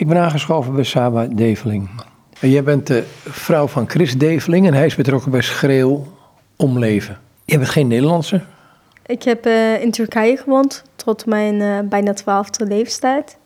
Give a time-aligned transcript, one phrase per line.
[0.00, 1.88] Ik ben aangeschoven bij Saba Develing.
[2.40, 6.06] En jij bent de vrouw van Chris Develing en hij is betrokken bij Schreeuw
[6.56, 7.18] om Leven.
[7.44, 8.40] Je bent geen Nederlandse?
[9.06, 13.36] Ik heb uh, in Turkije gewoond tot mijn uh, bijna twaalfde leeftijd.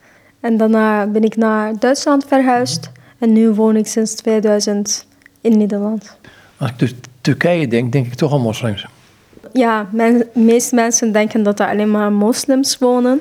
[0.41, 2.91] En daarna ben ik naar Duitsland verhuisd.
[3.19, 5.07] En nu woon ik sinds 2000
[5.41, 6.17] in Nederland.
[6.57, 8.87] Als ik dus Turkije denk, denk ik toch aan moslims.
[9.53, 13.21] Ja, de meeste mensen denken dat er alleen maar moslims wonen.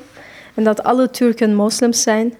[0.53, 2.33] En dat alle Turken moslims zijn.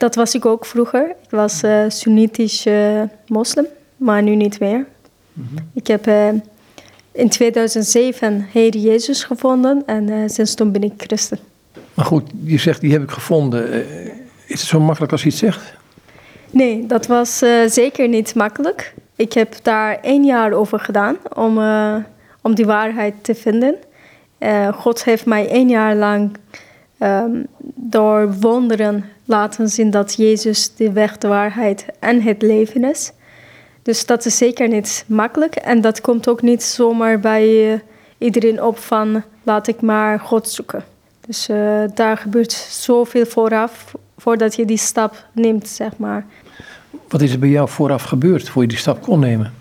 [0.00, 1.10] Dat was ik ook vroeger.
[1.22, 4.86] Ik was uh, Sunnitisch uh, moslim, maar nu niet meer.
[5.32, 5.70] Mm -hmm.
[5.74, 6.28] Ik heb uh,
[7.12, 11.38] in 2007 Heer Jezus gevonden en sinds toen ben ik christen.
[11.94, 13.72] Maar goed, je zegt die heb ik gevonden.
[14.46, 15.74] is het zo makkelijk als je het zegt?
[16.50, 18.94] Nee, dat was zeker niet makkelijk.
[19.16, 21.58] Ik heb daar één jaar over gedaan om,
[22.42, 23.74] om die waarheid te vinden.
[24.74, 26.36] God heeft mij één jaar lang
[27.02, 33.12] um, door wonderen laten zien dat Jezus de weg, de waarheid en het leven is.
[33.82, 37.78] Dus dat is zeker niet makkelijk en dat komt ook niet zomaar bij uh,
[38.18, 40.84] iedereen op van laat ik maar God zoeken.
[41.26, 46.26] Dus uh, daar gebeurt zoveel vooraf voordat je die stap neemt, zeg maar.
[47.08, 49.52] Wat is er bij jou vooraf gebeurd voor je die stap kon nemen?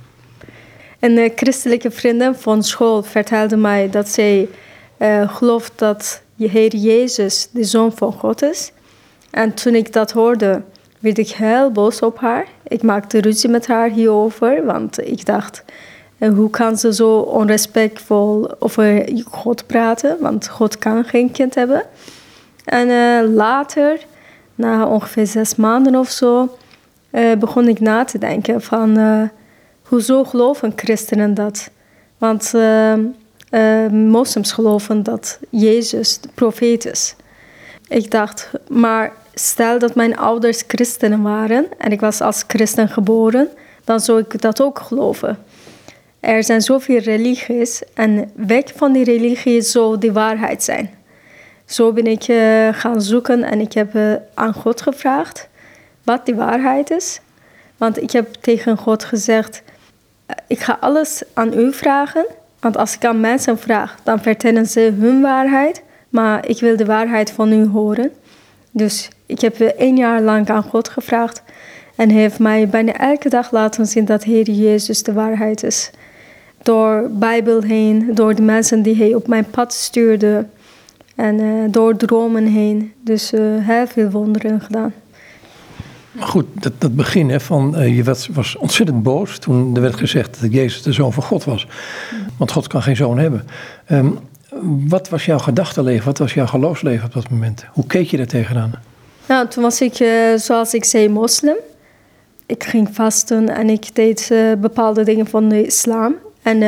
[0.99, 4.47] Een uh, christelijke vriendin van school vertelde mij dat zij
[5.27, 8.71] gelooft dat je Heer Jezus de Zoon van God is.
[9.31, 10.61] En toen ik dat hoorde,
[10.99, 12.47] werd ik heel boos op haar.
[12.67, 15.63] Ik maakte ruzie met haar hierover, want ik dacht,
[16.17, 20.17] hoe kan ze zo onrespectvol over God praten?
[20.19, 21.83] Want God kan geen kind hebben.
[22.65, 23.99] En uh, later,
[24.55, 26.57] na ongeveer zes maanden of zo,
[27.11, 29.21] uh, begon ik na te denken van, uh,
[29.83, 31.69] hoezo geloven christenen dat?
[32.17, 32.53] Want
[33.51, 37.15] uh, moslims geloven dat Jezus de profeet is.
[37.87, 43.47] Ik dacht, maar stel dat mijn ouders christenen waren en ik was als christen geboren,
[43.83, 45.37] dan zou ik dat ook geloven.
[46.19, 50.89] Er zijn zoveel religies en weg van die religie zou de waarheid zijn.
[51.65, 55.47] Zo ben ik uh, gaan zoeken en ik heb uh, aan God gevraagd
[56.03, 57.19] wat die waarheid is.
[57.77, 59.61] Want ik heb tegen God gezegd,
[60.47, 62.25] ik ga alles aan u vragen
[62.59, 66.85] want als ik aan mensen vraag, dan vertellen ze hun waarheid, maar ik wil de
[66.85, 68.11] waarheid van u horen.
[68.71, 71.43] Dus ik heb één jaar lang aan God gevraagd
[71.95, 75.91] en hij heeft mij bijna elke dag laten zien dat Heer Jezus de waarheid is.
[76.63, 80.45] Door Bijbel heen, door de mensen die hij op mijn pad stuurde
[81.15, 82.93] en uh, door dromen heen.
[83.03, 84.93] Dus uh, heel veel wonderen gedaan.
[86.11, 89.81] Maar goed, dat, dat begin hè, van uh, je was, was ontzettend boos toen er
[89.81, 91.67] werd gezegd dat Jezus de zoon van God was.
[92.39, 93.47] Want God kan geen zoon hebben.
[93.91, 94.19] Um,
[94.87, 97.65] wat was jouw gedachtenleven, wat was jouw geloofsleven op dat moment?
[97.71, 98.71] Hoe keek je daar tegenaan?
[99.27, 101.55] Nou, toen was ik, uh, zoals ik zei, moslim.
[102.45, 106.15] Ik ging vasten en ik deed uh, bepaalde dingen van de islam.
[106.41, 106.61] En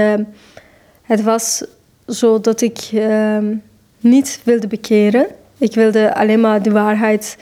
[1.01, 1.63] het was
[2.07, 3.55] zo dat ik ehm,
[3.99, 5.27] niet wilde bekeren.
[5.57, 7.37] Ik wilde alleen maar de waarheid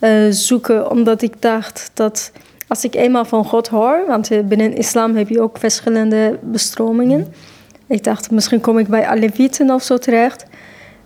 [0.00, 2.32] uh, zoeken, omdat ik dacht dat
[2.68, 7.32] als ik eenmaal van God hoor, want binnen islam heb je ook verschillende bestromingen.
[7.92, 10.44] Ik dacht, misschien kom ik bij Alevieten of zo terecht.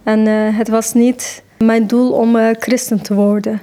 [0.02, 3.60] En uh, het was niet mijn doel om uh, christen te worden.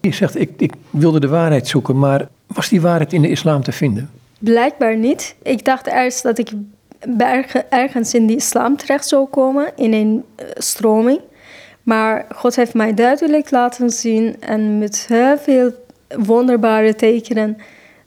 [0.00, 3.62] Je zegt, ik, ik wilde de waarheid zoeken, maar was die waarheid in de islam
[3.62, 4.10] te vinden?
[4.38, 5.34] Blijkbaar niet.
[5.42, 6.50] Ik dacht eerst dat ik
[7.68, 11.20] ergens in de islam terecht zou komen, in een stroming.
[11.82, 15.72] Maar God heeft mij duidelijk laten zien en met heel veel
[16.08, 17.56] wonderbare tekenen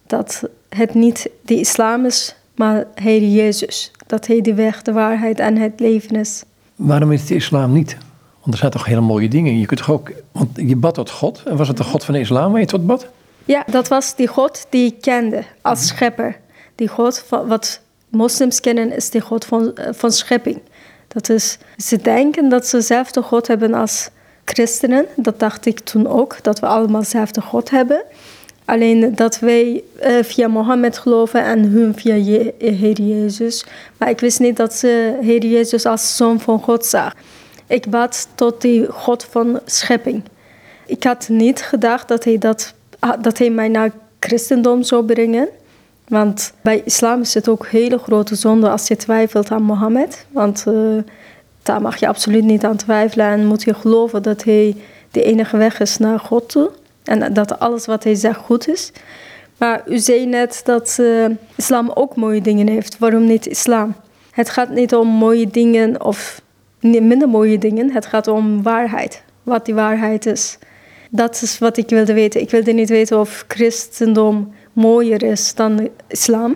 [0.08, 3.92] dat het niet de islam is, maar Heer Jezus.
[4.10, 6.44] Dat hij de weg, de waarheid en het leven is.
[6.76, 7.98] Waarom is het de islam niet?
[8.40, 9.60] Want er zijn toch hele mooie dingen.
[9.60, 11.44] Je kunt toch ook, want je bad tot God.
[11.46, 13.08] En was het de God van de islam waar je tot bad?
[13.46, 16.38] Ja, dat was die God die ik kende als schepper.
[16.76, 20.62] Die God, wat moslims kennen, is de God van, van schepping.
[21.08, 24.10] Dat is, ze denken dat ze dezelfde God hebben als
[24.46, 25.06] christenen.
[25.16, 28.04] Dat dacht ik toen ook, dat we allemaal dezelfde God hebben.
[28.70, 32.14] Alleen dat wij uh, via Mohammed geloven en hun via
[32.58, 33.66] Heer Jezus.
[33.98, 37.14] Maar ik wist niet dat ze Heer Jezus als zoon van God zag.
[37.68, 40.24] Ik bad tot die God van schepping.
[40.86, 42.74] Ik had niet gedacht dat hij, dat,
[43.22, 45.48] dat hij mij naar christendom zou brengen.
[46.08, 50.26] Want bij islam is het ook hele grote zonde als je twijfelt aan Mohammed.
[50.32, 50.98] Want uh,
[51.64, 54.76] daar mag je absoluut niet aan twijfelen en moet je geloven dat hij
[55.12, 56.58] de enige weg is naar God.
[57.10, 58.92] En dat alles wat hij zegt goed is.
[59.58, 61.26] Maar u zei net dat uh,
[61.56, 62.98] islam ook mooie dingen heeft.
[62.98, 63.96] Waarom niet islam?
[64.32, 66.42] Het gaat niet om mooie dingen of
[66.80, 67.92] minder mooie dingen.
[67.92, 69.24] Het gaat om waarheid.
[69.44, 70.58] Wat die waarheid is.
[71.10, 72.42] Dat is wat ik wilde weten.
[72.42, 76.56] Ik wilde niet weten of christendom mooier is dan islam.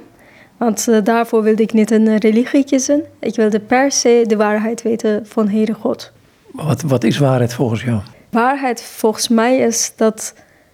[0.57, 3.03] Want uh, daarvoor wilde ik niet een religie kiezen.
[3.19, 6.11] Ik wilde per se de waarheid weten van Heere God.
[6.51, 8.01] Wat, wat is waarheid volgens jou?
[8.29, 10.33] Waarheid volgens mij is dat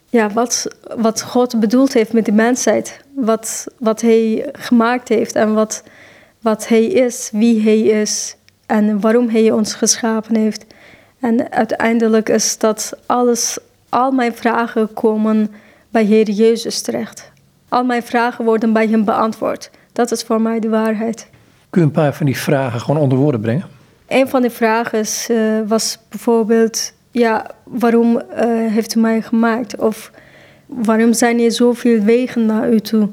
[0.10, 0.68] ja, wat,
[0.98, 3.00] wat God bedoeld heeft met de mensheid.
[3.16, 5.84] Wat, wat Hij gemaakt heeft en wat,
[6.42, 8.36] wat Hij is, wie Hij is
[8.66, 10.66] en waarom Hij ons geschapen heeft.
[11.20, 13.58] En uiteindelijk is dat alles,
[13.90, 15.52] al mijn vragen komen
[15.90, 17.32] bij Heer Jezus terecht.
[17.70, 19.70] Al mijn vragen worden bij Hem beantwoord.
[19.94, 21.28] Dat is voor mij de waarheid.
[21.70, 23.66] Kun je een paar van die vragen gewoon onder woorden brengen?
[24.08, 28.22] Een van de vragen uh, was bijvoorbeeld: ja, waarom uh,
[28.72, 29.76] heeft u mij gemaakt?
[29.78, 30.12] Of
[30.66, 33.10] waarom zijn er zoveel wegen naar u toe?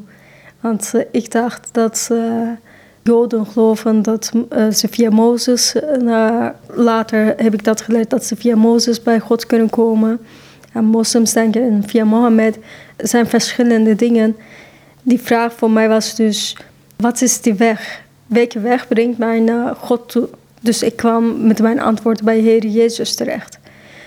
[0.60, 2.10] Want uh, ik dacht dat
[3.02, 4.32] Joden geloven dat
[4.72, 5.74] ze via Mozes,
[6.66, 10.20] later heb ik dat geleerd, dat ze via Mozes bij God kunnen komen.
[10.72, 12.58] En moslims denken via Mohammed.
[12.96, 14.36] Zijn verschillende dingen.
[15.02, 16.56] Die vraag voor mij was dus:
[16.96, 18.02] wat is die weg?
[18.26, 20.28] Welke weg brengt mij naar God toe?
[20.60, 23.58] Dus ik kwam met mijn antwoord bij Heer Jezus terecht.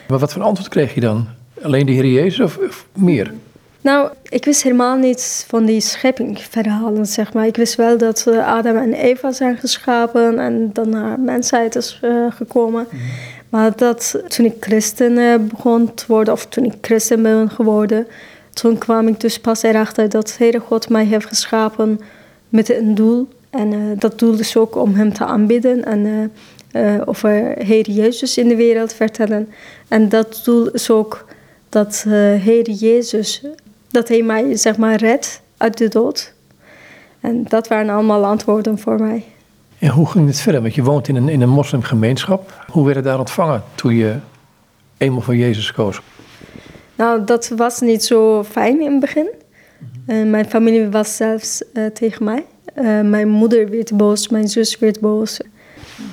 [0.09, 1.27] Maar wat voor antwoord kreeg je dan?
[1.61, 3.33] Alleen de Heer Jezus of, meer?
[3.81, 7.47] Nou, ik wist helemaal niets van die scheppingverhalen, zeg maar.
[7.47, 11.99] Ik wist wel dat uh, Adam en Eva zijn geschapen en dan naar mensheid is
[12.03, 12.87] uh, gekomen.
[12.89, 13.01] Mhm.
[13.49, 18.07] Maar dat toen ik christen uh, begon te worden, of toen ik christen ben geworden,
[18.53, 21.99] toen kwam ik dus pas erachter dat Heere God mij heeft geschapen
[22.49, 23.27] met een doel.
[23.49, 26.25] En uh, dat doel is ook om Hem te aanbidden en uh,
[26.71, 29.49] uh, over Heer Jezus in de wereld vertellen.
[29.87, 31.25] En dat doel is ook
[31.69, 32.05] dat
[32.39, 33.43] Heer Jezus,
[33.89, 36.33] dat Hij mij zeg maar redt uit de dood.
[37.19, 39.23] En dat waren allemaal antwoorden voor mij.
[39.79, 40.61] En hoe ging het verder?
[40.61, 42.65] Want je woont in een, in een moslimgemeenschap.
[42.71, 44.15] Hoe werd het daar ontvangen toen je
[44.97, 46.01] eenmaal voor Jezus koos?
[46.95, 49.29] Nou, dat was niet zo fijn in het begin.
[50.07, 52.45] Uh, mijn familie was zelfs uh, tegen mij.
[52.75, 55.39] Uh, mijn moeder werd boos, mijn zus werd boos.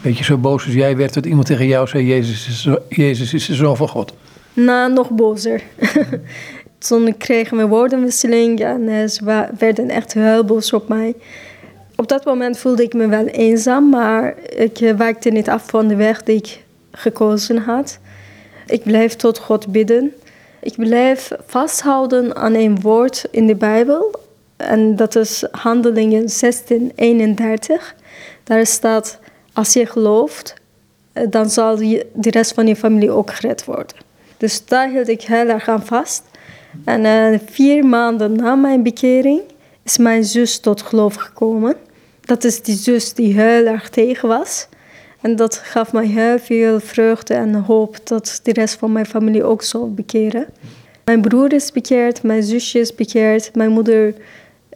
[0.03, 3.47] Beetje zo boos als jij werd dat iemand tegen jou zei: Jezus is, Jezus is
[3.47, 4.12] de zoon van God.
[4.53, 5.62] Nou, nog bozer.
[6.79, 11.15] Toen kregen we woordenwisseling en ze werden echt heel boos op mij.
[11.97, 15.97] Op dat moment voelde ik me wel eenzaam, maar ik wijkte niet af van de
[15.97, 16.62] weg die ik
[16.93, 17.99] gekozen had.
[18.67, 20.12] Ik bleef tot God bidden.
[20.61, 24.21] Ik blijf vasthouden aan een woord in de Bijbel.
[24.56, 27.94] En dat is Handelingen 16, 31.
[28.44, 29.19] Daar staat,
[29.56, 30.55] als je gelooft,
[31.12, 33.97] eh, dan zal de rest van je familie ook gered worden.
[34.37, 36.23] Dus daar hield ik heel erg aan vast.
[36.85, 39.41] En uh, vier maanden na mijn bekering
[39.82, 41.76] is mijn zus tot geloof gekomen.
[42.20, 44.69] Dat is die zus die heel erg tegen was.
[45.20, 49.44] En dat gaf mij heel veel vreugde en hoop dat de rest van mijn familie
[49.44, 50.47] ook zou bekeren.
[51.05, 54.14] Mijn broer is bekeerd, mijn zusje is bekeerd, mijn moeder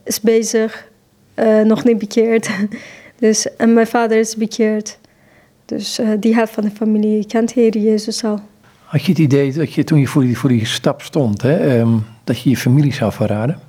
[0.05, 0.89] is bezig,
[1.37, 2.49] uh, nog niet bekeerd.
[3.21, 4.99] Dus, en mijn vader is bekeerd.
[5.65, 8.41] Dus uh, die helft van de familie kent Heer Jezus al.
[8.85, 11.81] Had je het idee dat je toen je voor die, voor die stap stond, hè,
[11.81, 13.61] um, dat je je familie zou verraden?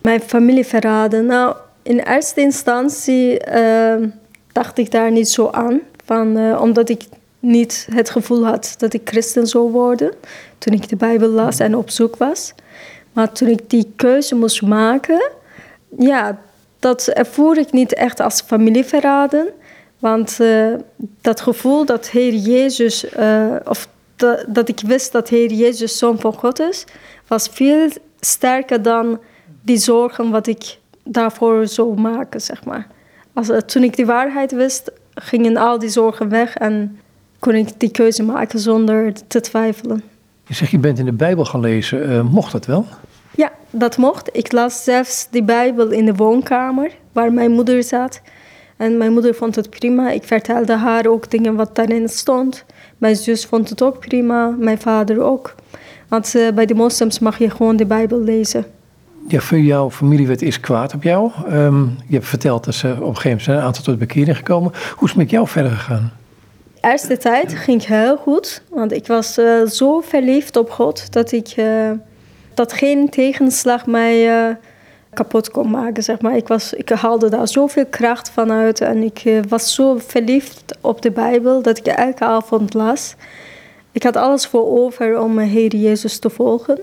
[0.00, 1.26] Mijn familie verraden?
[1.26, 3.94] Nou, in eerste instantie uh,
[4.52, 5.80] dacht ik daar niet zo aan.
[6.04, 7.02] Van, uh, omdat ik
[7.40, 10.12] niet het gevoel had dat ik christen zou worden.
[10.58, 12.54] Toen ik de Bijbel las en op zoek was.
[13.12, 15.30] Maar toen ik die keuze moest maken,
[15.98, 16.38] ja,
[16.78, 19.46] dat ervoer ik niet echt als familieverraden.
[19.98, 20.74] Want uh,
[21.20, 23.88] dat gevoel dat Heer Jezus, uh, of
[24.46, 26.84] dat, ik wist dat Heer Jezus zoon van God is,
[27.26, 27.88] was veel
[28.20, 29.20] sterker dan
[29.62, 32.86] die zorgen wat ik daarvoor zou maken, zeg maar.
[33.32, 36.98] Als, toen ik die waarheid wist, gingen al die zorgen weg en
[37.38, 40.02] kon ik die keuze maken zonder te twijfelen.
[40.46, 42.26] Je zegt je bent in de Bijbel gaan lezen.
[42.26, 42.86] Mocht dat wel?
[43.36, 44.28] Ja, dat mocht.
[44.32, 48.20] Ik las zelfs die Bijbel in de woonkamer waar mijn moeder zat.
[48.76, 50.10] En mijn moeder vond het prima.
[50.10, 52.64] Ik vertelde haar ook dingen wat daarin stond.
[52.98, 55.54] Mijn zus vond het ook prima, mijn vader ook.
[56.08, 58.64] Want uh, bij de moslims mag je gewoon de Bijbel lezen.
[59.28, 61.30] Ja, voor jouw familie werd eerst kwaad op jou.
[61.50, 64.72] Um, je hebt verteld dat ze op een gegeven moment een aantal tot bekering gekomen.
[64.94, 66.12] Hoe is het met jou verder gegaan?
[66.80, 68.62] De eerste tijd ging heel goed.
[68.70, 71.54] Want ik was uh, zo verliefd op God dat ik...
[71.56, 71.90] Uh,
[72.56, 74.54] dat geen tegenslag mij uh,
[75.14, 76.36] kapot kon maken, zeg maar.
[76.36, 78.80] Ik, was, ik haalde daar zoveel kracht van uit.
[78.80, 83.14] En ik was zo verliefd op de Bijbel dat ik elke avond las.
[83.92, 86.78] Ik had alles voor over om mijn Heer Jezus te volgen.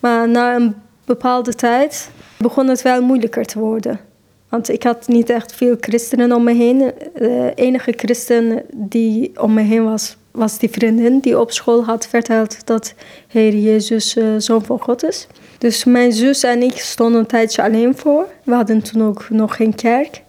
[0.00, 0.74] Maar na een
[1.04, 4.00] bepaalde tijd begon het wel moeilijker te worden.
[4.48, 6.92] Want ik had niet echt veel christenen om me heen.
[7.14, 12.06] De enige christen die om me heen was, was die vriendin die op school had
[12.06, 12.94] verteld dat
[13.28, 15.26] Heer Jezus uh, zoon van God is.
[15.58, 18.26] Dus mijn zus en ik stonden een tijdje alleen voor.
[18.44, 20.22] We hadden toen ook nog geen kerk.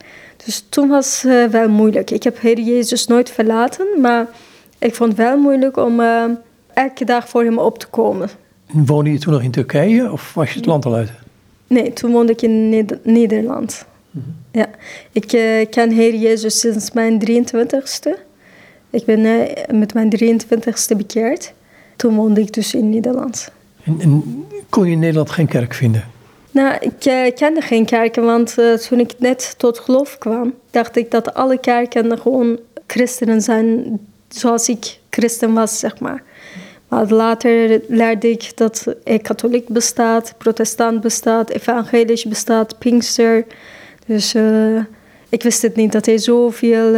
[0.46, 2.12] Dus toen was het uh, wel moeilijk.
[2.12, 4.28] Ik heb Heer Jezus nooit verlaten, maar
[4.78, 6.24] ik vond het wel moeilijk om uh,
[6.74, 8.30] elke dag voor hem op te komen.
[8.72, 11.12] Woonde je toen nog in Turkije of was je het land al uit?
[11.68, 13.86] Nee, toen woonde ik in Neder Nederland.
[14.12, 14.36] Mm -hmm.
[14.52, 14.68] Ja,
[15.12, 15.28] ik
[15.70, 18.29] ken Heer Jezus sinds mijn 23ste.
[18.90, 19.42] Ik ben uh,
[19.80, 21.54] met mijn 23ste bekeerd.
[21.96, 23.52] Toen woonde ik dus in Nederland.
[23.84, 26.04] En, en kon je in Nederland geen kerk vinden?
[26.52, 28.56] Nou, ik uh, kende geen kerken, want
[28.88, 34.70] toen ik net tot geloof kwam, dacht ik dat alle kerken gewoon christenen zijn zoals
[34.70, 36.24] ik christen was, zeg maar.
[36.88, 43.46] Maar later leerde ik dat er katholiek bestaat, protestant bestaat, evangelisch bestaat, pinkster.
[44.06, 44.84] Dus uh,
[45.30, 46.96] ik wist het niet dat er zoveel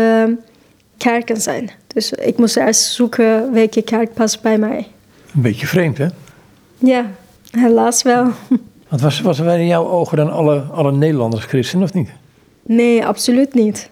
[1.02, 1.72] kerken zijn.
[1.88, 4.88] Dus ik moest eerst zoeken welke kerk past bij mij.
[5.36, 6.08] Een beetje vreemd, hè?
[6.78, 7.06] Ja,
[7.52, 8.32] helaas wel.
[8.90, 12.10] Want was, was er in jouw ogen dan alle, alle Nederlanders christen, of niet?
[12.62, 13.90] Nee, absoluut niet.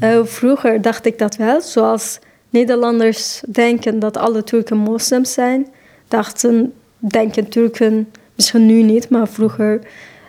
[0.00, 2.18] Uh, vroeger dacht ik dat wel, zoals
[2.50, 5.66] Nederlanders denken dat alle Turken moslims zijn.
[6.08, 9.80] Dachten, denken Turken, misschien nu niet, maar vroeger,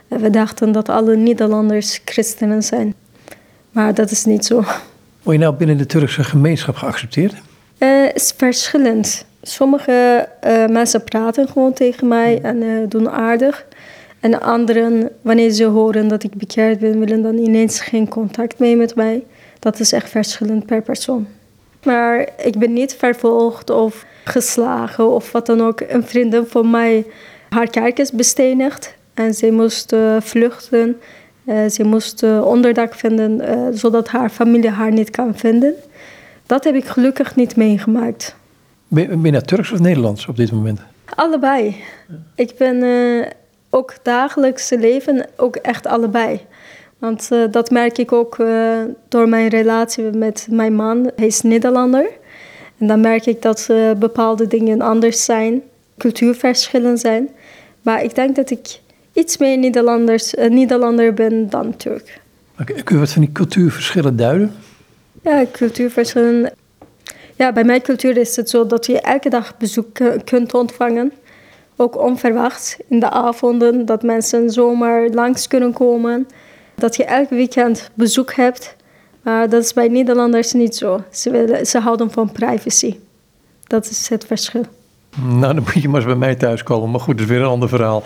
[0.08, 2.94] we dachten dat alle Nederlanders christenen zijn.
[3.70, 4.64] Maar dat is niet zo.
[5.24, 7.32] Word je nou binnen de Turkse gemeenschap geaccepteerd?
[7.78, 9.24] Het uh, is verschillend.
[9.42, 13.66] Sommige uh, mensen praten gewoon tegen mij en uh, doen aardig.
[14.20, 18.76] En anderen, wanneer ze horen dat ik bekeerd ben, willen dan ineens geen contact meer
[18.76, 19.24] met mij.
[19.58, 21.26] Dat is echt verschillend per persoon.
[21.84, 25.80] Maar ik ben niet vervolgd of geslagen of wat dan ook.
[25.88, 27.06] Een vriendin van mij,
[27.48, 28.94] haar kerk is bestenigd.
[29.14, 31.00] En ze moest vluchten.
[31.46, 33.40] Uh, ze moest uh, onderdak vinden,
[33.78, 35.74] zodat haar familie haar niet kan vinden.
[36.46, 38.36] Dat heb ik gelukkig niet meegemaakt.
[38.88, 40.80] Ben, ben je nou Turks of Nederlands op dit moment?
[41.14, 41.76] Allebei.
[42.34, 42.82] Ik ben
[43.70, 46.40] ook dagelijks leven ook echt allebei.
[46.98, 48.36] Want dat merk ik ook
[49.08, 51.10] door mijn relatie met mijn man.
[51.16, 52.06] Hij is Nederlander.
[52.78, 55.62] En dan merk ik dat bepaalde dingen anders zijn,
[55.98, 57.28] cultuurverschillen zijn.
[57.82, 58.80] Maar ik denk dat ik
[59.14, 62.20] iets meer Nederlanders, Nederlander ben dan Turk.
[62.60, 64.54] Okay, kun je wat van die cultuurverschillen duiden?
[65.22, 66.52] Ja, cultuurverschillen.
[67.36, 71.12] Ja, bij mijn cultuur is het zo dat je elke dag bezoek kunt ontvangen.
[71.76, 76.28] Ook onverwachts in de avonden, dat mensen zomaar langs kunnen komen.
[76.74, 78.76] Dat je elk weekend bezoek hebt.
[79.22, 81.04] Maar dat is bij Nederlanders niet zo.
[81.10, 82.96] Ze, willen, ze houden van privacy.
[83.66, 84.64] Dat is het verschil.
[85.22, 86.90] Nou, dan moet je maar eens bij mij thuiskomen.
[86.90, 88.02] Maar goed, dat is weer een ander verhaal.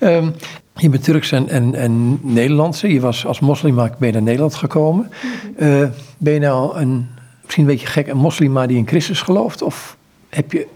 [0.00, 0.34] um,
[0.76, 2.92] je bent Turks en, en, en Nederlandse.
[2.92, 5.10] Je was als moslima ben je naar Nederland gekomen.
[5.58, 5.88] Uh,
[6.18, 7.06] ben je nou een,
[7.42, 9.62] misschien een beetje gek, een moslima die in Christus gelooft?
[9.62, 9.96] Of
[10.28, 10.66] heb je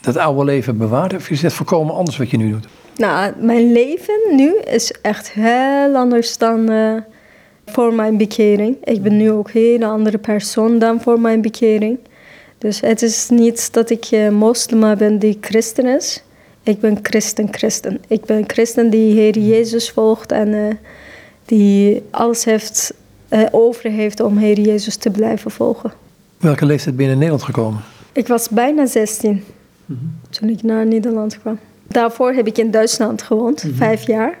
[0.00, 1.14] dat oude leven bewaard?
[1.14, 2.68] Of is het voorkomen anders wat je nu doet?
[2.96, 6.92] Nou, mijn leven nu is echt heel anders dan uh,
[7.66, 8.76] voor mijn bekering.
[8.84, 11.98] Ik ben nu ook een hele andere persoon dan voor mijn bekering.
[12.58, 16.22] Dus het is niet dat ik uh, moslima ben die christen is.
[16.62, 18.00] Ik ben christen-christen.
[18.08, 20.74] Ik ben christen die Heer Jezus volgt en uh,
[21.44, 22.94] die alles heeft,
[23.50, 25.92] over heeft om Heer Jezus te blijven volgen.
[26.38, 27.80] Welke leeftijd ben je in Nederland gekomen?
[28.12, 29.42] Ik was bijna 16 mm
[29.86, 30.18] -hmm.
[30.30, 31.58] toen ik naar Nederland kwam.
[31.88, 33.78] Daarvoor heb ik in Duitsland gewoond, mm -hmm.
[33.78, 34.38] vijf jaar.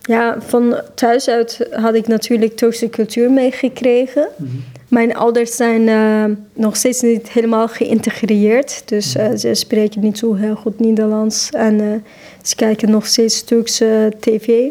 [0.00, 4.28] Ja, van thuis uit had ik natuurlijk Turkse cultuur meegekregen.
[4.36, 4.64] Mm -hmm.
[4.88, 8.82] Mijn ouders zijn uh, nog steeds niet helemaal geïntegreerd.
[8.84, 11.50] Dus uh, ze spreken niet zo heel goed Nederlands.
[11.50, 11.94] En uh,
[12.42, 14.62] ze kijken nog steeds Turkse tv.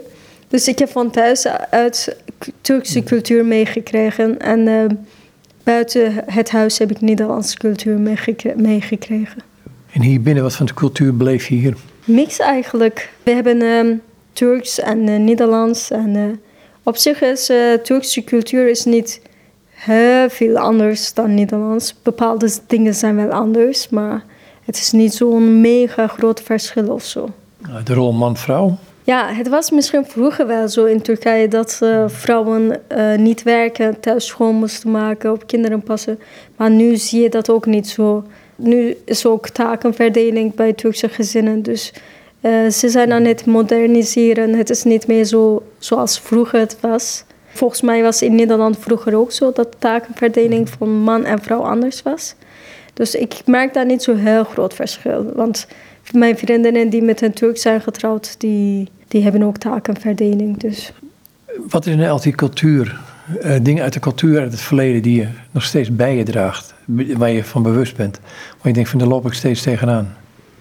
[0.48, 2.16] Dus ik heb van thuis uit
[2.62, 4.40] Turkse cultuur meegekregen.
[4.40, 5.00] En
[5.64, 8.00] buiten het huis heb ik Nederlandse cultuur
[8.56, 9.42] meegekregen.
[9.92, 11.76] En hier binnen, wat van de cultuur bleef je hier?
[12.06, 13.10] Mix eigenlijk.
[13.24, 14.02] We hebben um,
[14.34, 15.92] Turks en Nederlands.
[15.92, 16.42] En
[16.84, 17.52] op zich is
[17.84, 19.22] Turkse cultuur is niet
[19.78, 21.96] heel veel anders dan Nederlands.
[22.04, 24.24] Bepaalde dingen zijn wel anders, maar
[24.66, 27.30] het is niet zo'n mega groot verschil of zo.
[27.84, 28.78] De rol man-vrouw?
[29.04, 32.80] Ja, het was misschien vroeger wel zo in Turkije dat vrouwen
[33.18, 36.20] niet werken, thuis schoon moesten maken, op kinderen passen.
[36.56, 38.24] Maar nu zie je dat ook niet zo.
[38.56, 41.62] Nu is ook takenverdeling bij Turkse gezinnen.
[41.62, 41.94] Dus
[42.42, 44.54] uh, ze zijn aan het moderniseren.
[44.54, 47.24] Het is niet meer zo zoals vroeger het was.
[47.58, 52.02] Volgens mij was in Nederland vroeger ook zo dat takenverdeling van man en vrouw anders
[52.02, 52.36] was.
[52.94, 55.32] Dus ik merk daar niet zo heel groot verschil.
[55.36, 55.68] Want
[56.12, 60.58] mijn vriendinnen die met een Turk zijn getrouwd, die, die hebben ook takenverdeling.
[60.58, 60.92] Dus.
[61.70, 63.00] Wat is nou altijd die cultuur
[63.44, 66.74] uh, dingen uit de cultuur, uit het verleden, die je nog steeds bij je draagt,
[67.18, 68.20] waar je van bewust bent?
[68.58, 70.18] Waar je denkt van, daar loop ik steeds tegenaan.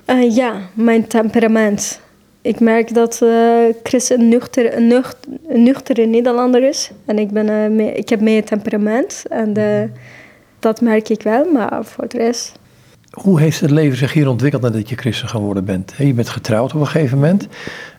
[0.06, 2.00] Uh, ja, mijn temperament.
[2.46, 5.04] Ik merk dat uh, Chris een, nuchter, een,
[5.48, 6.90] een nuchtere Nederlander is.
[7.04, 9.22] En ik, ben, meer, ik heb meer temperament.
[9.28, 9.54] En
[10.58, 12.52] dat merk ik wel, maar voor de rest...
[13.10, 15.94] Hoe heeft het leven zich hier ontwikkeld nadat je christen geworden bent?
[15.98, 17.46] Je bent getrouwd op een gegeven moment.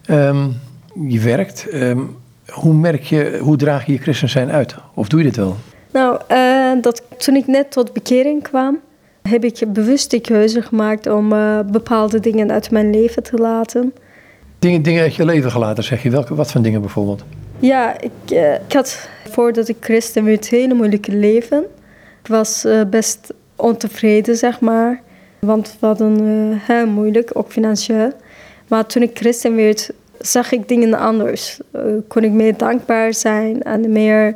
[0.10, 0.60] Um,
[1.08, 1.68] je werkt.
[1.74, 2.18] Um,
[2.50, 4.76] hoe merk je, hoe draag je je christen zijn uit?
[4.94, 5.56] Of doe je dit wel?
[5.92, 8.80] Nou, uh, dat, toen ik net tot bekering kwam,
[9.22, 13.94] heb ik bewust de keuze gemaakt om uh, bepaalde dingen uit mijn leven te laten.
[14.60, 16.10] Dingen, dingen uit je leven gelaten, zeg je.
[16.10, 17.24] Welke, wat voor dingen bijvoorbeeld?
[17.60, 21.66] Ja, ik, uh, ik had voordat ik christen werd een hele moeilijke leven.
[22.22, 25.02] Ik was best ontevreden, zeg maar.
[25.40, 26.18] Want we hadden
[26.62, 28.12] heel moeilijk, ook financieel.
[28.68, 31.60] Maar toen ik christen werd, zag ik dingen anders.
[32.08, 34.36] Kon ik meer dankbaar zijn en meer,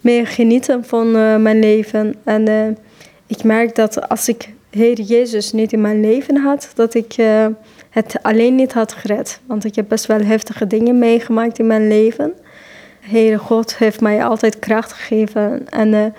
[0.00, 1.12] meer genieten van
[1.42, 2.14] mijn leven.
[2.24, 2.76] En
[3.26, 7.14] ik merk dat als ik Heer Jezus niet in mijn leven had, dat ik
[7.90, 9.40] het alleen niet had gered.
[9.46, 12.32] Want ik heb best wel heftige dingen meegemaakt in mijn leven.
[13.00, 15.68] Heere God heeft mij altijd kracht gegeven.
[15.68, 16.14] En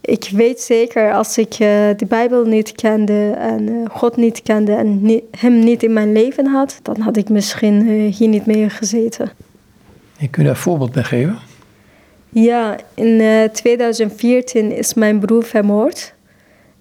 [0.00, 1.58] ik weet zeker, als ik uh,
[1.96, 6.46] de Bijbel niet kende en uh, God niet kende en Hem niet in mijn leven
[6.46, 9.30] had, dan had ik misschien hier niet meer gezeten.
[10.16, 11.38] Je kunt daar een voorbeeld bij geven?
[12.28, 16.14] Ja, in 2014 is mijn broer vermoord.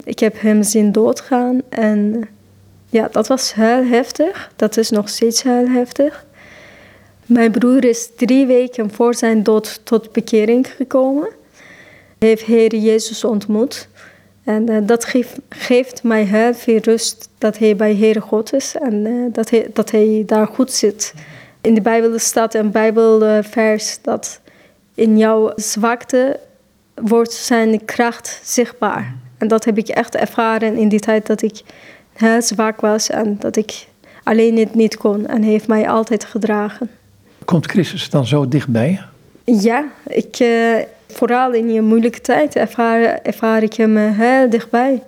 [0.04, 2.28] Ik heb hem zien doodgaan en
[2.94, 4.52] ja, dat was heel heftig.
[4.56, 6.26] Dat is nog steeds heel heftig.
[7.26, 11.30] Mijn broer is drie weken voor zijn dood tot bekering gekomen
[12.24, 13.88] heeft Heer Jezus ontmoet.
[14.44, 18.76] En uh, dat geeft, geeft, mij heel veel rust dat hij bij Heer God is
[18.76, 21.14] en uh, dat, hij, dat hij daar goed zit.
[21.62, 24.40] In de Bijbel staat een Bijbelvers dat
[24.96, 26.40] in jouw zwakte
[26.96, 29.16] wordt zijn kracht zichtbaar.
[29.38, 31.62] En dat heb ik echt ervaren in die tijd dat ik
[32.14, 33.88] heel zwak was en dat ik
[34.24, 35.28] alleen het niet kon.
[35.28, 36.90] En hij heeft mij altijd gedragen.
[37.46, 39.02] Komt Christus dan zo dichtbij?
[39.44, 40.76] Ja, ik, uh,
[41.08, 45.04] vooral in je moeilijke tijd ervaar, ervaar ik hem eh, heel dichtbij.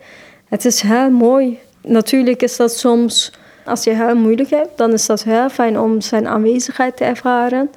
[0.50, 1.60] Het is heel mooi.
[1.82, 3.32] Natuurlijk is dat soms,
[3.66, 7.70] als je heel moeilijk hebt, dan is dat heel fijn om zijn aanwezigheid te ervaren.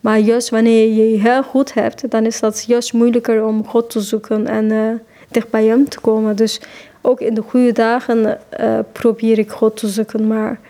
[0.00, 3.90] Maar juist wanneer je je heel goed hebt, dan is dat juist moeilijker om God
[3.90, 4.90] te zoeken en uh,
[5.28, 6.36] dicht bij hem te komen.
[6.36, 6.60] Dus
[7.08, 10.60] ook in de goede dagen uh, probeer ik God te zoeken, maar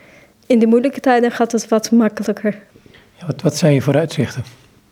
[0.46, 2.58] in de moeilijke tijden gaat het wat makkelijker.
[3.14, 4.42] Ja, wat, wat zijn je vooruitzichten?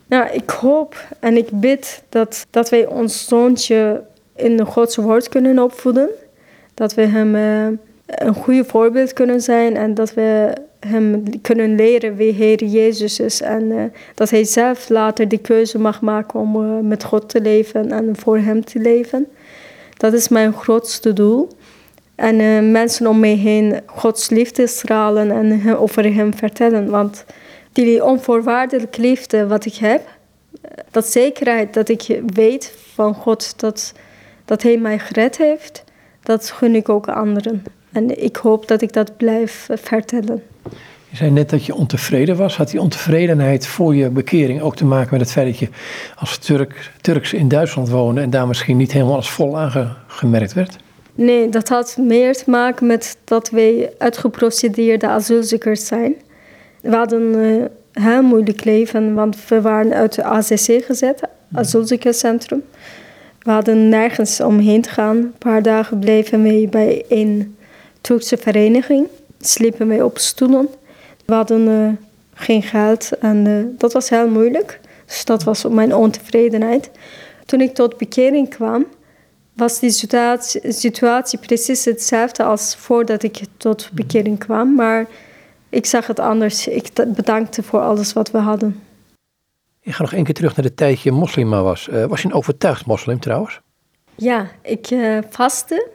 [0.06, 4.02] Nou, ik hoop en ik bid dat, dat wij ons zoontje
[4.35, 6.09] in de Godse woord kunnen opvoeden.
[6.74, 12.16] Dat we hem uh, een goede voorbeeld kunnen zijn en dat we hem kunnen leren
[12.16, 13.40] wie Heer Jezus is.
[13.40, 13.82] En uh,
[14.14, 18.16] dat hij zelf later de keuze mag maken om uh, met God te leven en
[18.16, 19.26] voor hem te leven.
[19.96, 21.48] Dat is mijn grootste doel.
[22.14, 26.90] En mensen om mij heen Gods liefde stralen en over hem vertellen.
[26.90, 27.24] Want
[27.72, 30.09] die onvoorwaardelijke liefde wat ik heb,
[30.90, 33.92] dat zekerheid dat ik weet van God dat,
[34.44, 35.85] dat Hij mij gered heeft,
[36.22, 37.64] dat gun ik ook anderen.
[37.92, 40.42] En ik hoop dat ik dat blijf vertellen.
[41.16, 42.57] Je zei net dat je ontevreden was.
[42.57, 45.68] Had die ontevredenheid voor je bekering ook te maken met het feit dat je
[46.16, 50.76] als Turk, Turks in Duitsland woonde en daar misschien niet helemaal als vol aangemerkt werd?
[51.14, 56.14] Nee, dat had meer te maken met dat wij uitgeprocedeerde asielzoekers zijn.
[56.81, 61.20] We hadden een eh, heel moeilijk leven, want we waren uit de ACC gezet,
[61.52, 62.62] asielzoekerscentrum.
[63.38, 65.16] We hadden nergens omheen te gaan.
[65.16, 67.57] Een paar dagen bleven we bij een
[68.00, 69.07] Turkse vereniging.
[69.40, 70.68] Sliepen we op stoelen.
[71.26, 71.88] We hadden uh,
[72.34, 74.80] geen geld en uh, dat was heel moeilijk.
[75.06, 76.90] Dus dat was mijn ontevredenheid.
[77.46, 78.86] Toen ik tot bekering kwam,
[79.52, 84.74] was die situatie, situatie precies hetzelfde als voordat ik tot bekering kwam.
[84.74, 85.06] Maar
[85.68, 86.68] ik zag het anders.
[86.68, 88.82] Ik bedankte voor alles wat we hadden.
[89.80, 91.88] Ik ga nog één keer terug naar de tijd je moslima was.
[91.88, 93.60] Uh, was je een overtuigd moslim trouwens?
[94.14, 95.88] Ja, ik uh, vastte.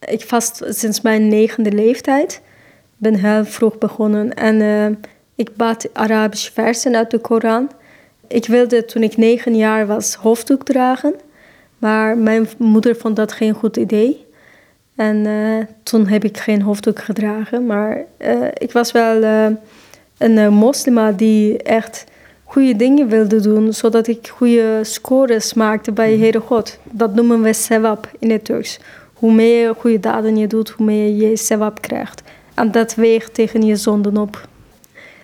[0.00, 2.42] Ik vast sinds mijn negende leeftijd.
[3.02, 4.86] Ik ben heel vroeg begonnen en uh,
[5.34, 7.70] ik bad Arabische versen uit de Koran.
[8.28, 11.14] Ik wilde toen ik negen jaar was hoofddoek dragen,
[11.78, 14.26] maar mijn moeder vond dat geen goed idee.
[14.96, 17.66] En uh, toen heb ik geen hoofddoek gedragen.
[17.66, 19.22] Maar uh, ik was wel
[20.18, 22.04] een moslima die echt
[22.44, 23.72] goede dingen wilde doen.
[23.72, 26.78] Zodat ik goede scores maakte bij Heere God.
[26.90, 28.80] Dat noemen we sewab in het Turks.
[29.12, 32.22] Hoe meer goede daden je doet, hoe meer je sewab krijgt.
[32.54, 34.48] En dat weegt tegen je zonden op.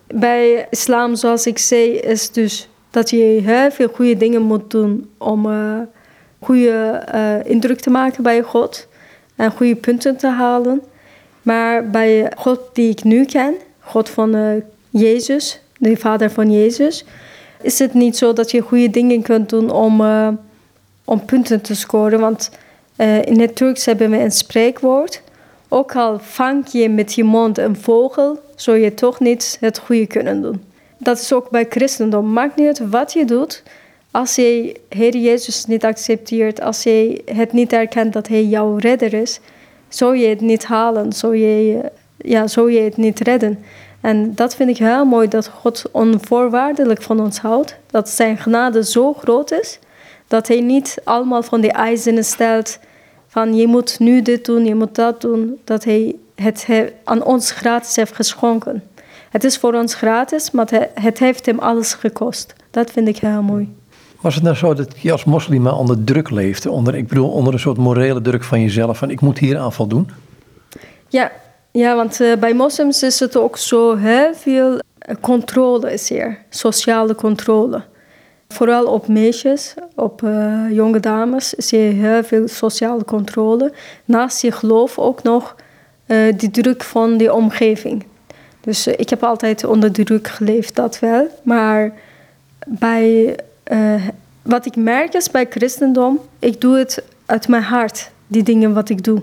[0.06, 5.10] Bij islam, zoals ik zei, is dus dat je heel veel goede dingen moet doen
[5.18, 5.78] om uh,
[6.40, 8.88] goede uh, indruk te maken bij God
[9.36, 10.82] en goede punten te halen.
[11.42, 14.50] Maar bij God die ik nu ken, God van uh,
[14.90, 17.04] Jezus, de vader van Jezus,
[17.62, 20.00] is het niet zo dat je goede dingen kunt doen om,
[21.04, 22.20] om punten te scoren.
[22.20, 22.50] Want
[23.24, 25.22] in het Turks hebben we een spreekwoord.
[25.68, 30.06] Ook al vang je met je mond een vogel, zul je toch niet het goede
[30.06, 30.62] kunnen doen.
[30.98, 32.32] Dat is ook bij christendom.
[32.32, 33.62] Maakt niet uit wat je doet.
[34.10, 39.14] Als je Heer Jezus niet accepteert, als je het niet erkent dat Hij jouw redder
[39.14, 39.40] is,
[39.88, 41.80] zou je het niet halen, zou je,
[42.16, 43.58] ja, zou je het niet redden.
[44.00, 47.76] En dat vind ik heel mooi, dat God onvoorwaardelijk van ons houdt.
[47.86, 49.78] Dat zijn genade zo groot is,
[50.28, 52.78] dat Hij niet allemaal van die eisen stelt
[53.38, 55.58] van je moet nu dit doen, je moet dat doen.
[55.64, 56.66] Dat Hij het
[57.04, 58.82] aan ons gratis heeft geschonken.
[59.30, 62.54] Het is voor ons gratis, maar het heeft hem alles gekost.
[62.70, 63.74] Dat vind ik heel mooi.
[64.20, 66.70] Was het nou zo dat je als moslim onder druk leefde?
[66.70, 69.72] Onder, ik bedoel, onder een soort morele druk van jezelf, van ik moet hier aan
[69.72, 70.10] voldoen?
[71.08, 71.32] Ja,
[71.70, 76.38] ja want uh, bij moslims is het ook zo heel veel eh, controle is hier,
[76.50, 77.82] sociale controle.
[78.48, 83.72] Vooral op meisjes, op uh, jonge dames, zie je heel veel sociale controle.
[84.04, 85.56] Naast je geloof ook nog
[86.06, 88.04] uh, die druk van de omgeving.
[88.60, 91.26] Dus uh, ik heb altijd onder druk geleefd, dat wel.
[91.42, 91.92] Maar
[92.66, 93.36] bij,
[94.42, 98.88] wat ik merk is bij christendom, ik doe het uit mijn hart, die dingen wat
[98.88, 99.22] ik doe.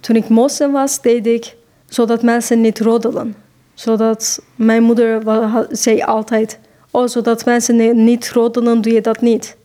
[0.00, 1.54] Toen ik moslim was, deed ik
[1.88, 3.34] zodat mensen niet roddelen.
[3.74, 5.22] Zodat mijn moeder
[5.70, 6.58] zei altijd
[6.90, 9.56] Oh, zodat mensen niet roddelen, doe je dat niet.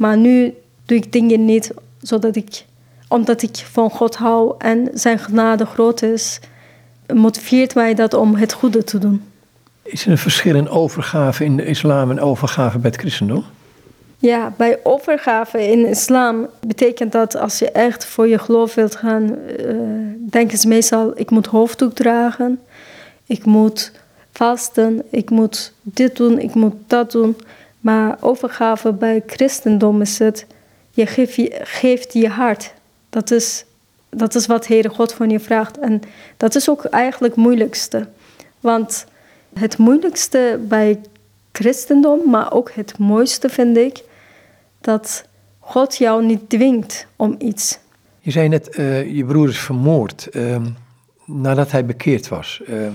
[0.00, 0.54] Maar nu
[0.86, 2.64] doe ik dingen niet zodat ik,
[3.08, 6.40] omdat ik van God hou en zijn genade groot is,
[7.14, 9.22] motiveert mij dat om het goede te doen.
[9.82, 13.44] Is er een verschil in overgave in de islam en overgave bij het christendom?
[14.18, 19.38] Ja, bij overgave in islam betekent dat als je echt voor je geloof wilt gaan,
[19.58, 19.76] uh,
[20.30, 22.60] denken ze meestal: ik moet hoofddoek dragen,
[23.26, 23.92] ik moet
[24.32, 27.36] vasten, ik moet dit doen, ik moet dat doen.
[27.80, 30.46] Maar overgave bij christendom is het,
[30.90, 32.74] je geeft je, geeft je hart.
[33.10, 33.64] Dat is,
[34.08, 35.78] dat is wat Heere God van je vraagt.
[35.78, 36.00] En
[36.36, 38.06] dat is ook eigenlijk het moeilijkste.
[38.60, 39.06] Want
[39.58, 41.00] het moeilijkste bij
[41.52, 44.02] christendom, maar ook het mooiste vind ik,
[44.80, 45.24] dat
[45.58, 47.78] God jou niet dwingt om iets.
[48.20, 50.56] Je zei net, uh, je broer is vermoord uh,
[51.24, 52.60] nadat hij bekeerd was.
[52.68, 52.88] Uh,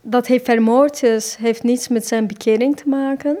[0.00, 3.36] dat hij vermoord is, heeft niets met zijn bekering te maken.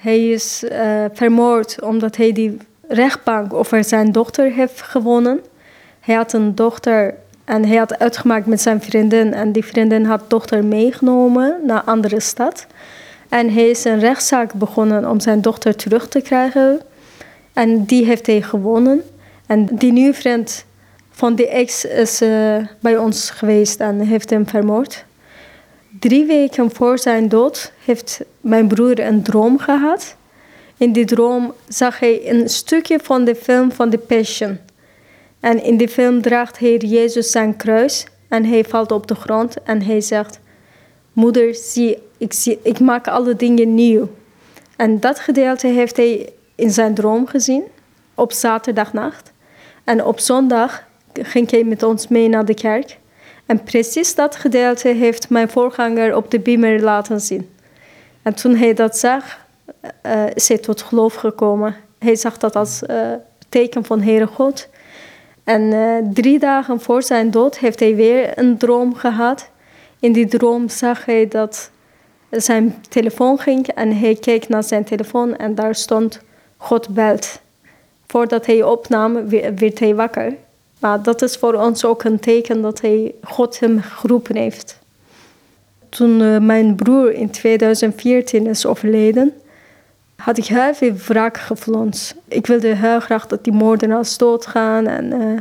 [0.00, 2.56] Hij is uh, vermoord omdat hij die
[2.88, 5.40] rechtbank over zijn dochter heeft gewonnen.
[6.00, 9.34] Hij had een dochter en hij had uitgemaakt met zijn vriendin.
[9.34, 12.66] En die vriendin had dochter meegenomen naar een andere stad.
[13.28, 16.80] En hij is een rechtszaak begonnen om zijn dochter terug te krijgen.
[17.52, 19.02] En die heeft hij gewonnen.
[19.46, 20.64] En die nieuwe vriend
[21.10, 25.04] van die ex is uh, bij ons geweest en heeft hem vermoord.
[26.00, 30.16] Drie weken voor zijn dood heeft mijn broer een droom gehad.
[30.76, 34.58] In die droom zag hij een stukje van de film van The Passion.
[35.40, 39.62] En in die film draagt Heer Jezus zijn kruis en hij valt op de grond
[39.62, 40.40] en hij zegt:
[41.12, 44.08] Moeder, zie, ik, zie, ik maak alle dingen nieuw.
[44.76, 47.64] En dat gedeelte heeft hij in zijn droom gezien
[48.14, 49.32] op zaterdagnacht.
[49.84, 52.98] En op zondag ging hij met ons mee naar de kerk.
[53.50, 57.50] En precies dat gedeelte heeft mijn voorganger op de beamer laten zien.
[58.22, 59.46] En toen hij dat zag,
[60.06, 61.76] uh, is hij tot geloof gekomen.
[61.98, 63.12] Hij zag dat als uh,
[63.48, 64.68] teken van Heere God.
[65.44, 69.50] En uh, drie dagen voor zijn dood heeft hij weer een droom gehad.
[70.00, 71.70] In die droom zag hij dat
[72.30, 76.20] zijn telefoon ging en hij keek naar zijn telefoon en daar stond
[76.56, 77.40] God belt.
[78.06, 80.34] Voordat hij opnam, werd hij wakker.
[80.80, 84.78] Maar dat is voor ons ook een teken dat hij God hem geroepen heeft.
[85.88, 89.32] Toen uh, mijn broer in 2014 is overleden,
[90.16, 92.14] had ik heel veel wraakgevoelens.
[92.28, 94.86] Ik wilde heel graag dat die moordenaars doodgaan.
[94.86, 95.38] En uh,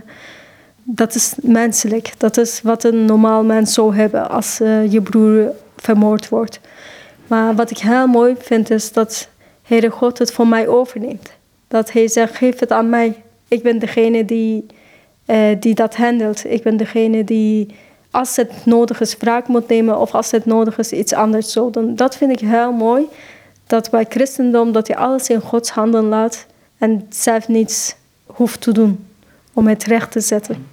[0.84, 2.14] dat is menselijk.
[2.18, 6.60] Dat is wat een normaal mens zou hebben als uh, je broer vermoord wordt.
[7.28, 9.28] Maar wat ik heel mooi vind is dat
[9.64, 11.32] Heere God het voor mij overneemt.
[11.68, 13.24] Dat hij zegt, geef het aan mij.
[13.48, 14.66] Ik ben degene die
[15.60, 16.52] die dat handelt.
[16.52, 17.76] Ik ben degene die,
[18.12, 21.70] als het nodig is, wraak moet nemen of als het nodig is, iets anders zo
[21.70, 21.96] doen.
[21.96, 23.06] Dat vind ik heel mooi.
[23.68, 26.46] Dat bij christendom, dat je alles in Gods handen laat
[26.78, 29.06] en zelf niets hoeft te doen
[29.54, 30.68] om het recht te zetten.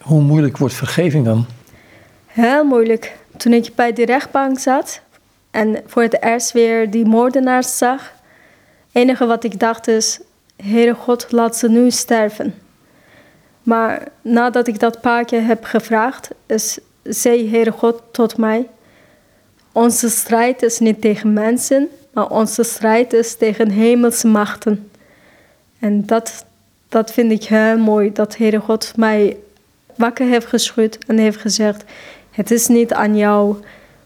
[0.00, 1.46] Hoe moeilijk wordt vergeving dan?
[2.26, 3.16] Heel moeilijk.
[3.36, 5.00] Toen ik bij de rechtbank zat,
[5.50, 10.20] en voor het eerst weer die moordenaars zag, het enige wat ik dacht is,
[10.56, 12.54] Heere God, laat ze nu sterven.
[13.64, 18.68] Maar nadat ik dat paar keer heb gevraagd, is, zei Heere God tot mij,
[19.72, 24.90] onze strijd is niet tegen mensen, maar onze strijd is tegen hemelse machten.
[25.78, 26.44] En dat,
[26.88, 29.36] dat vind ik heel mooi, dat Heere God mij
[29.94, 31.84] wakker heeft geschud en heeft gezegd,
[32.30, 33.56] het is niet aan jou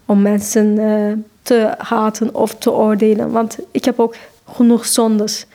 [0.05, 4.15] om mensen uh, te haten of te oordelen, want ik heb ook
[4.51, 5.45] genoeg zondes.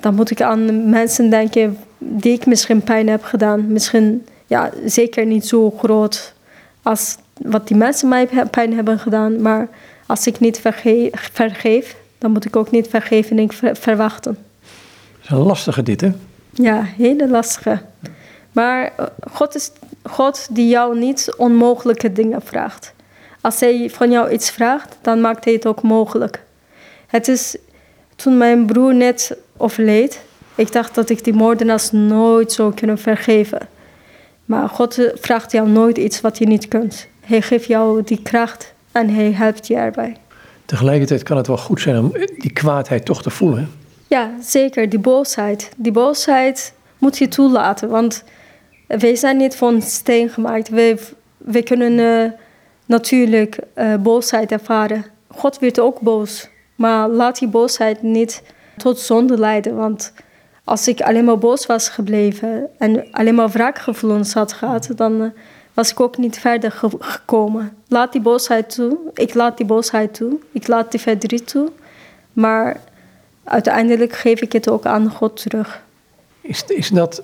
[0.00, 3.72] Dan moet ik aan mensen denken die ik misschien pijn heb gedaan.
[3.72, 6.32] Misschien ja, zeker niet zo groot
[6.82, 9.42] als wat die mensen mij pijn hebben gedaan.
[9.42, 9.68] Maar
[10.06, 10.60] als ik niet
[11.32, 14.38] vergeef, dan moet ik ook niet vergevening verwachten.
[15.12, 16.12] Dat is een lastige dit, hè?
[16.50, 17.80] Ja, hele lastige.
[18.52, 19.70] Maar eh, God is
[20.02, 22.92] God die jou niet onmogelijke dingen vraagt.
[23.40, 26.42] Als hij van jou iets vraagt, dan maakt hij het ook mogelijk.
[27.06, 27.56] Het is
[28.16, 30.20] toen mijn broer net overleed,
[30.54, 33.68] ik dacht dat ik die moordenaars nooit zou kunnen vergeven.
[34.44, 37.08] Maar God vraagt jou nooit iets wat je niet kunt.
[37.20, 40.16] Hij geeft jou die kracht en hij helpt je erbij.
[40.64, 43.70] Tegelijkertijd kan het wel goed zijn om die kwaadheid toch te voelen.
[44.06, 44.88] Ja, zeker.
[44.88, 45.70] Die boosheid.
[45.76, 47.88] Die boosheid moet je toelaten.
[47.88, 48.24] Want
[48.86, 50.68] wij zijn niet van steen gemaakt.
[50.68, 50.98] Wij,
[51.36, 52.30] wij kunnen uh,
[52.86, 55.04] natuurlijk uh, boosheid ervaren.
[55.28, 56.48] God werd ook boos.
[56.74, 58.42] Maar laat die boosheid niet
[58.78, 59.76] tot zonde leiden.
[59.76, 60.12] Want
[60.64, 65.28] als ik alleen maar boos was gebleven en alleen maar wraakgevoelens had gehad, dan uh,
[65.74, 67.72] was ik ook niet verder ge gekomen.
[67.88, 68.98] Laat die boosheid toe.
[69.14, 70.38] Ik laat die boosheid toe.
[70.52, 71.70] Ik laat die verdriet toe.
[72.32, 72.80] Maar
[73.44, 75.82] uiteindelijk geef ik het ook aan God terug.
[76.40, 77.22] Is, is dat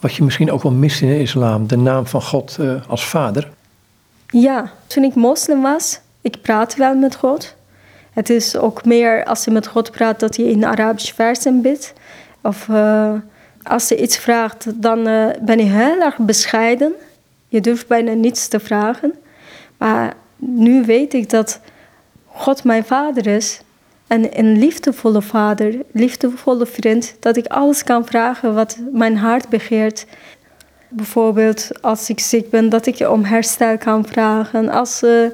[0.00, 3.06] wat je misschien ook wel mist in de islam, de naam van God uh, als
[3.06, 3.50] vader?
[4.26, 7.54] Ja, toen ik moslim was, ik praat wel met God.
[8.10, 11.92] Het is ook meer als je met God praat dat je in Arabisch versen bidt.
[12.42, 13.12] Of uh,
[13.62, 16.92] als je iets vraagt, dan uh, ben je heel erg bescheiden.
[17.48, 19.14] Je durft bijna niets te vragen.
[19.76, 21.60] Maar nu weet ik dat
[22.26, 23.60] God mijn vader is.
[24.06, 30.06] En een liefdevolle vader, liefdevolle vriend, dat ik alles kan vragen wat mijn hart begeert.
[30.88, 34.68] Bijvoorbeeld als ik ziek ben, dat ik om herstel kan vragen.
[34.68, 35.26] Als uh,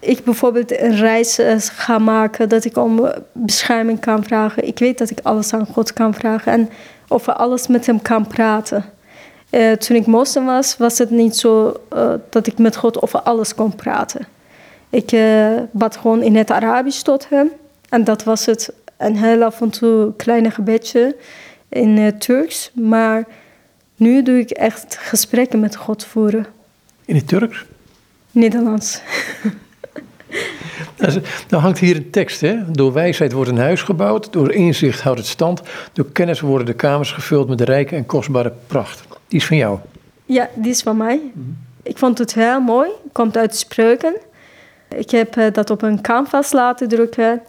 [0.00, 4.66] ik bijvoorbeeld een reis uh, ga maken, dat ik om bescherming kan vragen.
[4.66, 6.70] Ik weet dat ik alles aan God kan vragen en
[7.08, 8.84] over alles met hem kan praten.
[9.50, 11.80] Uh, toen ik moslim was, was het niet zo
[12.30, 14.26] dat ik met God over alles kon praten.
[14.90, 15.16] Ik
[15.70, 17.50] bad gewoon in het Arabisch tot hem.
[17.88, 18.72] En dat was het.
[18.96, 21.16] Een heel af en toe kleine gebedje
[21.68, 22.70] in het Turks.
[22.74, 23.26] Maar
[23.96, 26.46] nu doe ik echt gesprekken met God voeren.
[27.04, 27.64] In het Turks?
[28.30, 29.00] Nederlands.
[31.48, 32.70] Dan hangt hier een tekst, hè?
[32.70, 35.62] Door wijsheid wordt een huis gebouwd, door inzicht houdt het stand,
[35.92, 39.02] door kennis worden de kamers gevuld met de rijke en kostbare pracht.
[39.28, 39.78] Die is van jou?
[40.26, 41.20] Ja, die is van mij.
[41.82, 44.14] Ik vond het heel mooi, komt uit spreuken.
[44.88, 47.42] Ik heb eh, dat op een canvas laten drukken.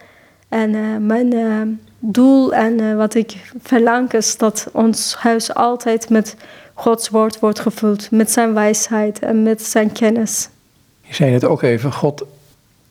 [0.49, 1.61] En uh, mijn uh,
[1.99, 6.35] doel en uh, wat ik verlang is dat ons huis altijd met
[6.73, 8.11] Gods woord wordt gevuld.
[8.11, 10.49] Met zijn wijsheid en met zijn kennis.
[11.01, 12.25] Je zei het ook even, God,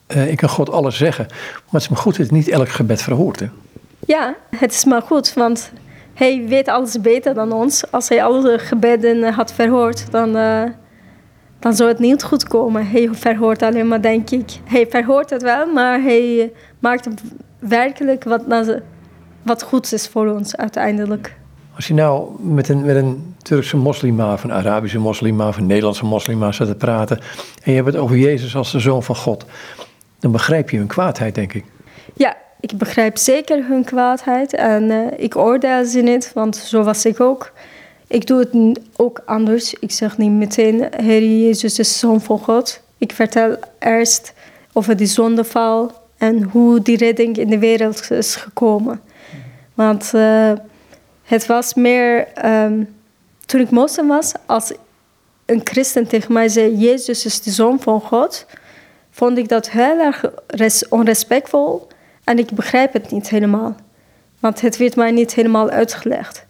[0.08, 1.26] ik kan God alles zeggen.
[1.28, 3.40] Maar het is maar goed dat niet elk gebed verhoort.
[3.40, 3.46] Hè?
[4.06, 5.72] Ja, het is maar goed, want
[6.14, 7.90] hij weet alles beter dan ons.
[7.90, 10.32] Als hij alle gebeden had verhoord, dan,
[11.58, 12.86] dan zou het niet goed komen.
[12.86, 14.50] Hij verhoort alleen maar, denk ik.
[14.64, 17.08] Hij verhoort het wel, maar hij maakt
[17.58, 18.42] werkelijk wat,
[19.42, 21.36] wat goed is voor ons uiteindelijk.
[21.74, 25.66] Als je nou met een, met een Turkse moslima, of een Arabische moslima, of een
[25.66, 27.18] Nederlandse moslima zit te praten.
[27.62, 29.44] en je hebt het over Jezus als de zoon van God.
[30.18, 31.64] Dan begrijp je hun kwaadheid, denk ik.
[32.14, 34.54] Ja, ik begrijp zeker hun kwaadheid.
[34.54, 37.52] en uh, ik oordeel ze niet, want zo was ik ook.
[38.06, 39.74] Ik doe het ook anders.
[39.74, 42.82] Ik zeg niet meteen: Heer Jezus is zoon van God.
[42.98, 44.32] Ik vertel eerst
[44.72, 49.00] over die zondeval en hoe die redding in de wereld is gekomen.
[49.74, 50.52] Want uh,
[51.22, 52.96] het was meer, um,
[53.46, 54.72] toen ik moslim was, als
[55.46, 58.46] een christen tegen mij zei: Jezus is de zoon van God,
[59.18, 60.24] vond ik dat heel erg
[60.88, 61.88] onrespectvol
[62.24, 63.76] en ik begrijp het niet helemaal.
[64.40, 66.46] Want het werd mij niet helemaal uitgelegd.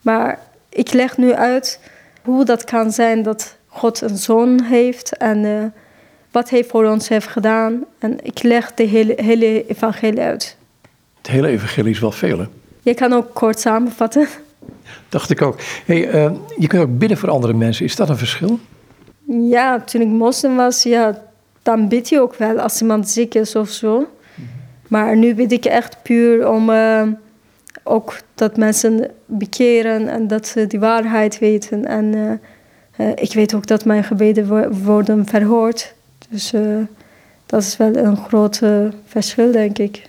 [0.00, 1.80] Maar ik leg nu uit
[2.22, 5.64] hoe dat kan zijn dat God een zoon heeft en uh,
[6.30, 7.84] wat hij voor ons heeft gedaan.
[7.98, 10.56] En ik leg de hele, hele evangelie uit.
[11.18, 12.46] Het hele evangelie is wel veel, hè?
[12.82, 14.28] Je kan ook kort samenvatten.
[15.08, 15.56] Dacht ik ook.
[15.86, 17.84] Hey, uh, je kunt ook bidden voor andere mensen.
[17.84, 18.58] Is dat een verschil?
[19.26, 21.30] Ja, toen ik moslim was, ja,
[21.62, 24.08] dan bid je ook wel als iemand ziek is of zo.
[24.88, 27.02] Maar nu bid ik echt puur om uh,
[27.82, 31.86] ook dat mensen bekeren en dat ze die waarheid weten.
[31.86, 32.32] En uh,
[32.96, 35.94] uh, ik weet ook dat mijn gebeden worden verhoord.
[36.28, 36.52] Dus
[37.46, 38.60] dat is wel een groot
[39.06, 40.08] verschil, denk ik.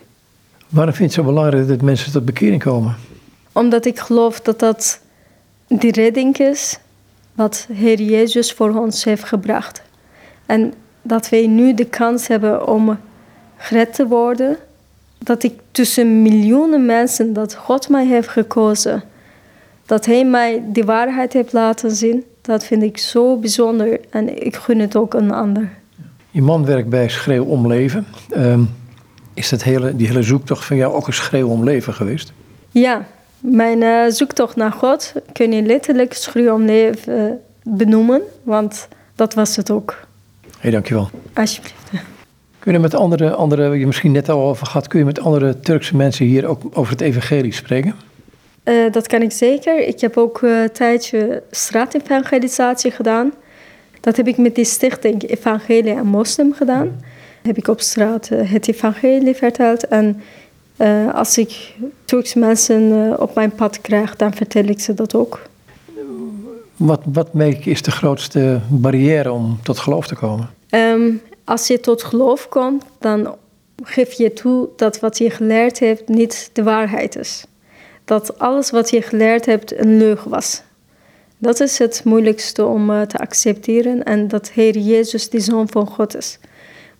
[0.68, 2.96] Waarom vind je het zo belangrijk dat mensen tot bekering komen?
[3.52, 5.00] Omdat ik geloof dat dat
[5.68, 6.78] die redding is
[7.34, 9.82] wat Heer Jezus voor ons heeft gebracht.
[10.46, 12.98] En dat wij nu de kans hebben om
[13.56, 14.56] gered te worden.
[15.18, 19.02] Dat ik tussen miljoenen mensen, dat God mij heeft gekozen.
[19.86, 22.24] Dat Hij mij die waarheid heeft laten zien.
[22.40, 25.68] Dat vind ik zo bijzonder en ik gun het ook een ander.
[26.30, 28.06] Je man werkt bij Schreeuw om Leven.
[28.36, 28.68] Um,
[29.34, 32.32] is dat hele, die hele zoektocht van jou ook een schreeuw om leven geweest?
[32.70, 33.06] Ja,
[33.38, 39.34] mijn uh, zoektocht naar God kun je letterlijk schreeuw om leven uh, benoemen, want dat
[39.34, 40.03] was het ook.
[40.64, 41.10] Hey, dankjewel.
[41.34, 41.90] Alsjeblieft.
[42.58, 45.60] Kun je met andere, andere, je misschien net al over gehad, kun je met andere
[45.60, 47.94] Turkse mensen hier ook over het evangelie spreken?
[48.64, 49.86] Uh, dat kan ik zeker.
[49.86, 53.32] Ik heb ook een tijdje straatevangelisatie gedaan.
[54.00, 56.84] Dat heb ik met die stichting Evangelie en Moslim gedaan.
[56.84, 57.06] Ja
[57.46, 59.88] heb ik op straat eh, het evangelie verteld.
[59.88, 60.22] En
[60.76, 61.74] uh, als ik
[62.04, 65.42] Turkse mensen op mijn pad krijg, dan vertel ik ze dat ook.
[66.76, 70.50] Wat, wat merk is de grootste barrière om tot geloof te komen?
[70.70, 73.34] Um, als je tot geloof komt, dan
[73.82, 77.44] geef je toe dat wat je geleerd hebt niet de waarheid is.
[78.04, 80.62] Dat alles wat je geleerd hebt een leugen was.
[81.38, 85.86] Dat is het moeilijkste om uh, te accepteren en dat Heer Jezus de Zoon van
[85.86, 86.38] God is.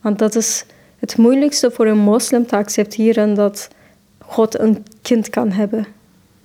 [0.00, 0.64] Want dat is
[0.98, 3.68] het moeilijkste voor een moslim te accepteren dat
[4.18, 5.87] God een kind kan hebben.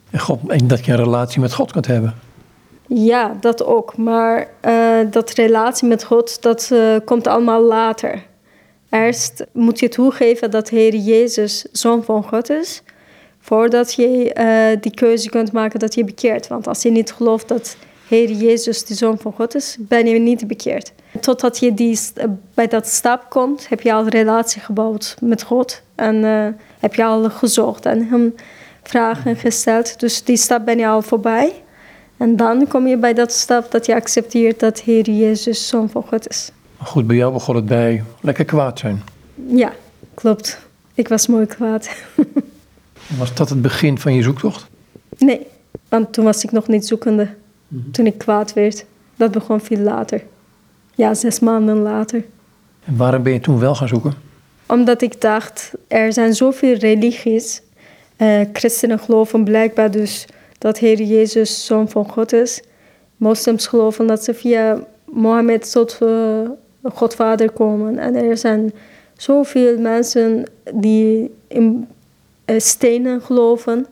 [0.10, 2.16] En, God, en dat je een relatie met God kunt hebben.
[2.92, 3.98] Ja, dat ook.
[3.98, 8.26] Maar uh, dat relatie met God, dat uh, komt allemaal later.
[8.90, 12.84] Eerst moet je toegeven dat Heer Jezus Zoon van God is.
[13.40, 16.48] Voordat je uh, die keuze kunt maken dat je bekeert.
[16.48, 20.20] Want als je niet gelooft dat Heer Jezus de Zoon van God is, ben je
[20.20, 20.92] niet bekeerd.
[21.20, 22.00] Totdat je die,
[22.54, 25.82] bij dat stap komt, heb je al een relatie gebouwd met God.
[25.96, 26.24] En
[26.80, 28.36] heb je al gezocht en hem
[28.84, 30.00] vragen gesteld.
[30.00, 31.54] Dus die stap ben je al voorbij.
[32.20, 36.04] En dan kom je bij dat stap dat je accepteert dat Heer Jezus Zoon van
[36.04, 36.52] God is.
[36.78, 39.04] Goed, bij jou begon het bij lekker kwaad zijn.
[39.48, 39.72] Ja,
[40.14, 40.60] klopt.
[40.94, 41.90] Ik was mooi kwaad.
[43.20, 44.68] was dat het begin van je zoektocht?
[45.18, 45.48] Nee,
[45.90, 47.30] want toen was ik nog niet zoekende.
[47.68, 47.92] Mhm.
[47.92, 48.86] Toen ik kwaad werd.
[49.16, 50.24] Dat begon veel later.
[50.96, 52.24] Ja, zes maanden later.
[52.86, 54.14] En waarom ben je toen wel gaan zoeken?
[54.66, 57.62] Omdat ik dacht, er zijn zoveel religies.
[58.18, 60.26] Uh, christenen geloven blijkbaar dus
[60.60, 62.62] dat Heer Jezus zoon van God is.
[63.18, 66.50] Moslims geloven dat ze via Mohammed tot uh,
[66.84, 67.98] Godvader komen.
[67.98, 68.74] En er zijn
[69.18, 71.88] zoveel mensen die in
[72.46, 73.86] uh, stenen geloven.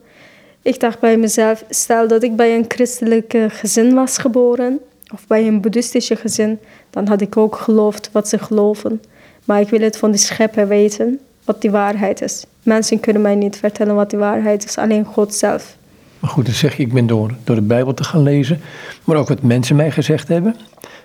[0.61, 4.79] Ik dacht bij mezelf, stel dat ik bij een christelijk gezin was geboren,
[5.13, 9.01] of bij een boeddhistische gezin, dan had ik ook geloofd wat ze geloven.
[9.45, 12.45] Maar ik wil het van de schepper weten, wat die waarheid is.
[12.63, 15.77] Mensen kunnen mij niet vertellen wat die waarheid is, alleen God zelf.
[16.19, 18.61] Maar goed, dan zeg je, ik ben door, door de Bijbel te gaan lezen,
[19.03, 20.55] maar ook wat mensen mij gezegd hebben.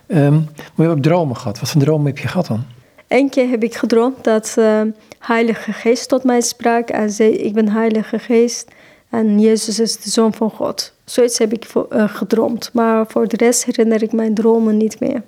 [0.07, 0.47] Um, maar
[0.77, 1.61] je hebt ook dromen gehad.
[1.61, 2.65] Wat voor dromen heb je gehad dan?
[3.09, 4.81] Eén keer heb ik gedroomd dat uh,
[5.19, 8.71] Heilige Geest tot mij sprak en zei, ik ben Heilige Geest
[9.11, 10.93] en Jezus is de Zoon van God.
[11.05, 15.23] Zoiets heb ik uh, gedroomd, maar voor de rest herinner ik mijn dromen niet meer.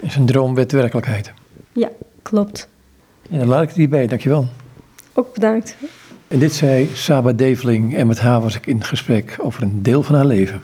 [0.00, 1.32] Is een droom werd werkelijkheid?
[1.72, 1.88] Ja,
[2.22, 2.68] klopt.
[3.30, 4.46] En dan laat ik het hierbij, dankjewel.
[5.12, 5.76] Ook bedankt.
[6.28, 10.02] En dit zei Saba Develing en met haar was ik in gesprek over een deel
[10.02, 10.62] van haar leven.